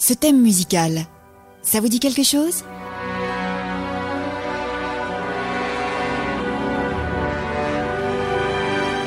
[0.00, 1.06] Ce thème musical,
[1.60, 2.62] ça vous dit quelque chose?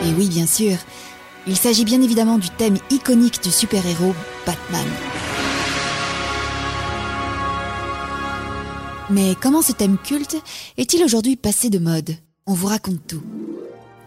[0.03, 0.75] Et oui, bien sûr,
[1.47, 4.13] il s'agit bien évidemment du thème iconique du super-héros
[4.45, 4.85] Batman.
[9.09, 10.35] Mais comment ce thème culte
[10.77, 12.17] est-il aujourd'hui passé de mode?
[12.45, 13.23] On vous raconte tout.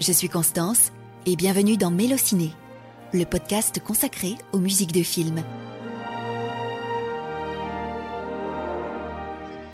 [0.03, 0.93] Je suis Constance
[1.25, 2.51] et bienvenue dans Mélociné,
[3.15, 5.43] le podcast consacré aux musiques de films.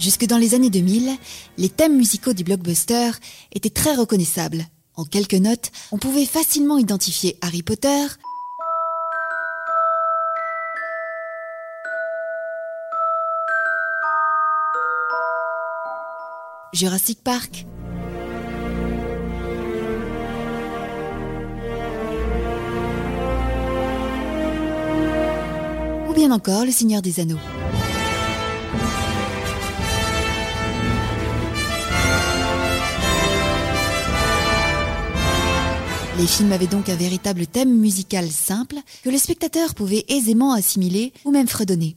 [0.00, 1.10] Jusque dans les années 2000,
[1.58, 3.10] les thèmes musicaux du blockbuster
[3.52, 4.64] étaient très reconnaissables.
[4.96, 8.06] En quelques notes, on pouvait facilement identifier Harry Potter,
[16.72, 17.66] Jurassic Park,
[26.08, 27.49] ou bien encore Le Seigneur des Anneaux.
[36.20, 41.14] Les films avaient donc un véritable thème musical simple que le spectateur pouvait aisément assimiler
[41.24, 41.96] ou même fredonner.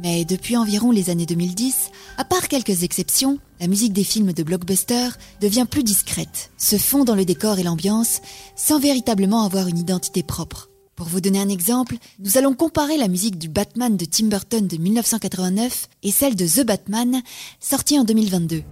[0.00, 4.44] Mais depuis environ les années 2010, à part quelques exceptions, la musique des films de
[4.44, 5.08] blockbuster
[5.40, 8.20] devient plus discrète, se fond dans le décor et l'ambiance,
[8.54, 10.70] sans véritablement avoir une identité propre.
[10.94, 14.68] Pour vous donner un exemple, nous allons comparer la musique du Batman de Tim Burton
[14.68, 17.20] de 1989 et celle de The Batman,
[17.58, 18.62] sortie en 2022.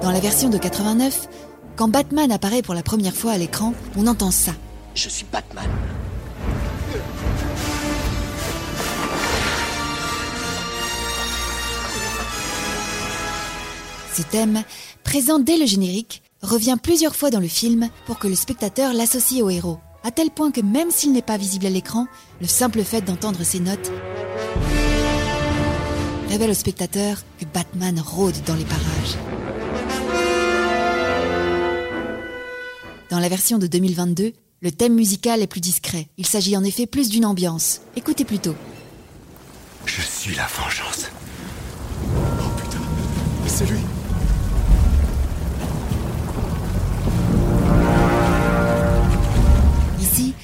[0.00, 1.28] Dans la version de 89,
[1.78, 4.50] quand Batman apparaît pour la première fois à l'écran, on entend ça.
[4.96, 5.64] Je suis Batman.
[14.12, 14.64] Ce thème,
[15.04, 19.40] présent dès le générique, revient plusieurs fois dans le film pour que le spectateur l'associe
[19.40, 22.08] au héros, à tel point que même s'il n'est pas visible à l'écran,
[22.40, 23.92] le simple fait d'entendre ces notes
[26.28, 29.47] révèle au spectateur que Batman rôde dans les parages.
[33.10, 36.08] Dans la version de 2022, le thème musical est plus discret.
[36.18, 37.80] Il s'agit en effet plus d'une ambiance.
[37.96, 38.54] Écoutez plutôt.
[39.86, 41.06] Je suis la vengeance.
[42.04, 42.82] Oh putain,
[43.46, 43.78] c'est lui.
[50.02, 50.34] Ici,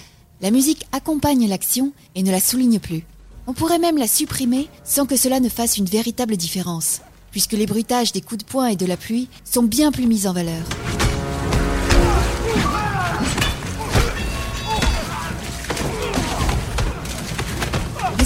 [0.41, 3.05] la musique accompagne l'action et ne la souligne plus.
[3.47, 7.67] On pourrait même la supprimer sans que cela ne fasse une véritable différence, puisque les
[7.67, 10.65] bruitages des coups de poing et de la pluie sont bien plus mis en valeur.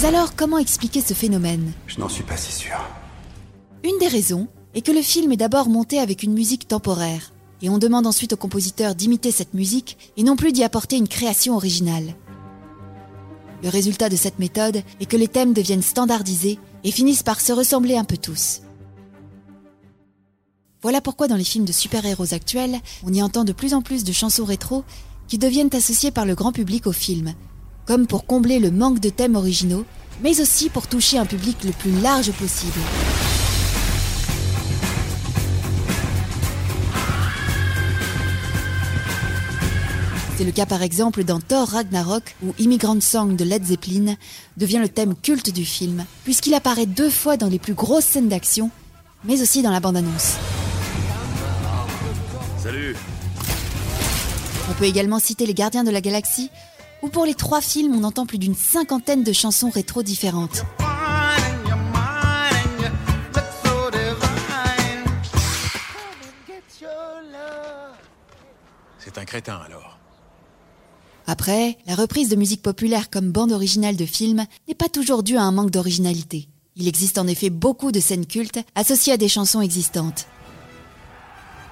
[0.01, 2.77] Mais alors, comment expliquer ce phénomène Je n'en suis pas si sûr.
[3.83, 7.33] Une des raisons est que le film est d'abord monté avec une musique temporaire,
[7.63, 11.09] et on demande ensuite au compositeur d'imiter cette musique et non plus d'y apporter une
[11.09, 12.15] création originale.
[13.65, 17.53] Le résultat de cette méthode est que les thèmes deviennent standardisés et finissent par se
[17.53, 18.61] ressembler un peu tous.
[20.81, 24.05] Voilà pourquoi dans les films de super-héros actuels, on y entend de plus en plus
[24.05, 24.85] de chansons rétro
[25.27, 27.35] qui deviennent associées par le grand public au film,
[27.89, 29.87] comme pour combler le manque de thèmes originaux,
[30.23, 32.79] mais aussi pour toucher un public le plus large possible.
[40.37, 44.17] C'est le cas par exemple dans Thor Ragnarok où Immigrant Song de Led Zeppelin
[44.59, 48.29] devient le thème culte du film, puisqu'il apparaît deux fois dans les plus grosses scènes
[48.29, 48.71] d'action,
[49.25, 50.35] mais aussi dans la bande-annonce.
[52.63, 52.95] Salut.
[54.71, 56.51] On peut également citer Les Gardiens de la Galaxie,
[57.03, 60.65] où pour les trois films on entend plus d'une cinquantaine de chansons rétro différentes.
[68.99, 69.99] C'est un crétin alors.
[71.27, 75.37] Après, la reprise de musique populaire comme bande originale de film n'est pas toujours due
[75.37, 76.49] à un manque d'originalité.
[76.77, 80.27] Il existe en effet beaucoup de scènes cultes associées à des chansons existantes.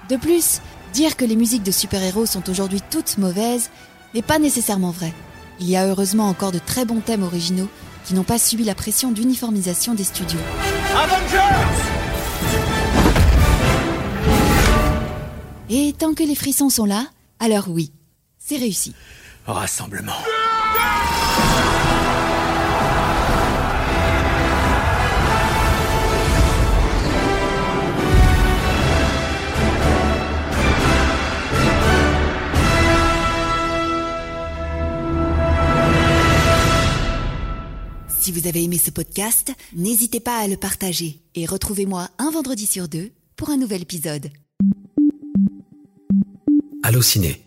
[0.09, 0.61] De plus,
[0.93, 3.69] dire que les musiques de super-héros sont aujourd'hui toutes mauvaises
[4.17, 5.13] n'est pas nécessairement vrai.
[5.59, 7.69] Il y a heureusement encore de très bons thèmes originaux
[8.03, 10.39] qui n'ont pas subi la pression d'uniformisation des studios.
[15.69, 17.05] Et tant que les frissons sont là,
[17.39, 17.91] alors oui,
[18.39, 18.95] c'est réussi.
[19.45, 20.13] Rassemblement.
[38.27, 42.65] Si vous avez aimé ce podcast, n'hésitez pas à le partager et retrouvez-moi un vendredi
[42.65, 44.29] sur deux pour un nouvel épisode.
[46.83, 47.41] Allociné,